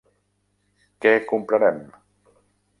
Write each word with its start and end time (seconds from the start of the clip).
Què 1.05 1.13
comprarem? 1.33 1.79